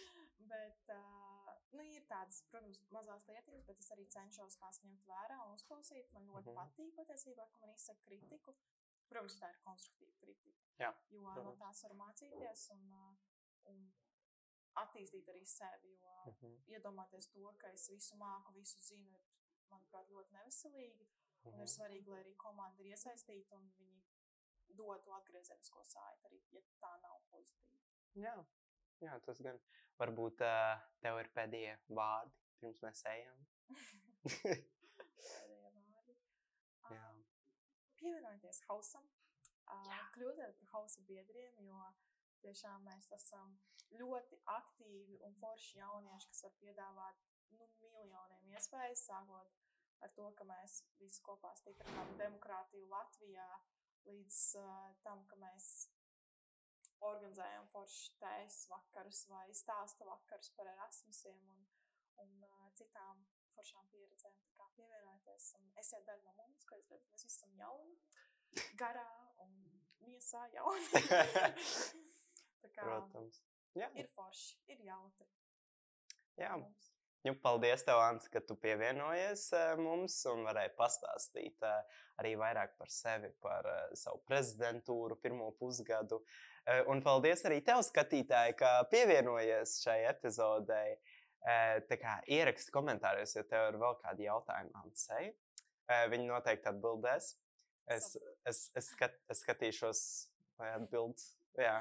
bet 0.52 0.92
uh, 0.94 1.52
nu, 1.76 1.84
ir 1.88 2.04
tādas, 2.10 2.42
protams, 2.52 2.82
mazas 2.96 3.28
lietiņas, 3.32 3.66
bet 3.70 3.80
es 3.84 3.92
arī 3.96 4.06
cenšos 4.12 4.60
tās 4.62 4.82
ņemt 4.84 5.08
vērā 5.10 5.40
un 5.46 5.56
uzklausīt. 5.56 6.12
Man 6.16 6.28
ļoti 6.32 6.52
Mhm. 6.52 6.58
patīk 6.60 6.96
patiesībā, 7.00 7.48
ka 7.52 7.64
man 7.64 7.76
izsaka 7.76 8.04
kritiku. 8.10 8.56
Protams, 9.10 9.38
tā 9.40 9.52
ir 9.54 9.62
konstruktīva 9.64 10.18
kritika. 10.22 10.64
Jā, 10.82 10.92
jo 11.14 11.22
no 11.22 11.54
tās 11.60 11.84
var 11.86 11.94
mācīties 12.00 12.66
un, 12.76 12.90
uh, 12.92 13.14
un 13.72 13.86
attīstīt 14.82 15.30
arī 15.32 15.46
sevi. 15.48 15.94
Jo 16.02 16.06
Mm 16.26 16.34
-hmm. 16.42 16.56
iedomāties 16.74 17.28
to, 17.34 17.54
ka 17.58 17.68
es 17.68 17.90
visu 17.90 18.16
māku, 18.16 18.54
visu 18.54 18.80
zinu, 18.80 19.10
ir, 19.10 19.24
manuprāt, 19.70 20.10
ļoti 20.10 20.34
neveselīgi. 20.34 21.08
Un 21.44 21.60
ir 21.62 21.68
svarīgi, 21.68 22.10
lai 22.10 22.20
arī 22.24 22.36
komanda 22.36 22.82
ir 22.84 22.88
iesaistīta 22.88 23.56
un 23.56 23.72
viņi 23.78 24.02
dod 24.80 25.04
to 25.04 25.14
atgriezenisko 25.14 25.84
saiti, 25.84 26.26
arī 26.26 26.40
ja 26.52 26.62
tā 26.80 26.98
nav 27.02 27.22
pozitīva. 27.32 27.84
Jā. 28.14 28.46
Jā, 29.00 29.20
tas 29.20 29.42
gan. 29.42 29.60
Varbūt 30.00 30.42
uh, 30.42 30.82
tev 31.00 31.20
ir 31.20 31.30
pēdējie 31.36 31.78
vārdi, 31.88 32.34
pirms 32.60 32.82
mēs 32.82 33.06
ejam. 33.06 33.46
Pēdējie 34.26 35.70
vārdi. 35.76 36.18
Jā. 36.90 37.06
Ā, 37.06 37.14
Pievienojieties 38.06 38.62
hausam, 38.70 39.06
ā, 39.66 39.78
kļūsiet 40.14 40.60
par 40.60 40.74
hausa 40.76 41.02
biedriem, 41.10 41.56
jo 41.66 41.80
tiešām 42.44 42.84
mēs 42.86 43.10
esam 43.18 43.56
ļoti 43.98 44.38
aktīvi 44.54 45.18
un 45.26 45.34
forši 45.40 45.80
jaunieši, 45.80 46.30
kas 46.30 46.44
var 46.46 46.54
piedāvāt 46.62 47.24
nu, 47.58 47.70
miljoniem 47.82 48.52
iespējas, 48.54 49.08
sākot 49.10 49.56
ar 50.06 50.14
to, 50.18 50.28
ka 50.38 50.46
mēs 50.46 50.84
visi 51.00 51.24
kopā 51.26 51.56
stiprinām 51.58 52.14
demokrātiju 52.20 52.92
Latvijā, 52.92 53.48
līdz 54.06 54.40
uh, 54.62 54.92
tam, 55.06 55.24
ka 55.32 55.40
mēs 55.42 55.70
organizējam 57.10 57.66
forši 57.74 58.14
tējas 58.22 58.60
vakarus 58.70 59.24
vai 59.32 59.48
stāstu 59.58 60.06
vakarus 60.06 60.52
par 60.58 60.70
Erasmusiem 60.76 61.42
un, 61.56 61.66
un 62.22 62.38
uh, 62.46 62.68
citām 62.78 63.26
foršām 63.56 63.88
pieredzēm. 63.94 64.38
Kā 64.60 64.68
pievienojieties 64.78 65.50
un 65.60 65.70
esiet 65.82 66.06
daļa 66.08 66.24
no 66.28 66.36
mums, 66.40 66.66
ko 66.70 66.80
es 66.80 66.90
redzu, 66.92 67.12
mēs 67.12 67.28
visi 67.28 67.40
esam 67.40 67.56
jauni, 67.60 67.98
garā 68.80 69.08
un 69.46 69.56
miesā 70.08 70.46
jauni. 70.56 71.04
Tā 72.66 72.72
kā 72.72 72.90
Protams. 72.90 73.42
Jā, 73.76 73.90
ir 74.00 74.12
forši, 74.16 74.60
ir 74.72 74.86
jautri. 74.88 75.32
jā. 76.40 76.54
mums. 76.60 76.96
Nu, 77.26 77.34
paldies, 77.42 77.82
tev, 77.82 77.98
Ants, 78.06 78.28
ka 78.30 78.38
tu 78.46 78.54
pievienojies 78.62 79.48
eh, 79.58 79.72
mums 79.82 80.20
un 80.30 80.44
varēji 80.46 80.76
pastāstīt 80.78 81.64
eh, 81.66 81.96
arī 82.22 82.36
vairāk 82.38 82.76
par 82.78 82.92
sevi, 82.94 83.32
par 83.42 83.66
eh, 83.66 83.96
savu 83.98 84.22
prezidentūru, 84.30 85.18
pirmo 85.24 85.50
pusgadu. 85.58 86.22
Un 86.90 87.02
paldies 87.06 87.44
arī 87.46 87.60
tev, 87.66 87.84
skatītāji, 87.86 88.56
ka 88.58 88.70
pievienojies 88.90 89.76
šai 89.84 90.00
epizodei. 90.10 90.96
Eh, 91.46 91.98
kā 92.02 92.16
ieraksti 92.34 92.74
komentāros, 92.74 93.36
ja 93.38 93.44
tev 93.46 93.68
ir 93.70 93.76
vēl 93.82 93.98
kādi 94.02 94.26
jautājumi 94.26 94.74
Ansei. 94.82 95.28
Eh, 95.86 96.08
Viņi 96.10 96.32
noteikti 96.32 96.72
atbildēs. 96.72 97.36
Es, 97.94 98.16
es, 98.50 98.64
es, 98.74 98.90
skat, 98.96 99.20
es 99.30 99.44
skatīšos, 99.46 100.02
vai 100.58 100.72
atbild. 100.80 101.22
Jā. 101.62 101.78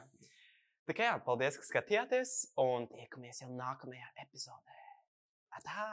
Tā 0.85 0.99
kā 0.99 1.09
jā, 1.09 1.17
paldies, 1.25 1.57
ka 1.57 1.65
skatījāties, 1.71 2.37
un 2.61 2.85
tiekamies 2.93 3.41
jau 3.41 3.49
nākamajā 3.57 4.13
epizodē. 4.27 4.79
Atā! 5.57 5.89